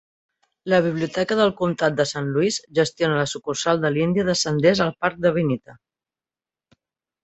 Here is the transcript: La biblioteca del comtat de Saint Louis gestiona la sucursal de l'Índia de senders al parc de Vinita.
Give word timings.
La 0.73 0.79
biblioteca 0.85 1.37
del 1.39 1.53
comtat 1.59 1.99
de 2.01 2.07
Saint 2.13 2.33
Louis 2.39 2.59
gestiona 2.81 3.21
la 3.21 3.29
sucursal 3.37 3.87
de 3.87 3.95
l'Índia 3.99 4.29
de 4.33 4.39
senders 4.45 4.85
al 4.91 4.95
parc 5.07 5.25
de 5.29 5.37
Vinita. 5.41 5.81